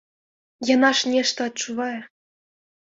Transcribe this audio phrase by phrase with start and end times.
[0.69, 1.95] Яна ж нешта адчувае.